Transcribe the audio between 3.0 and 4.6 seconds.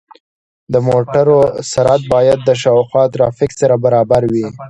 ترافیک سره برابر وي.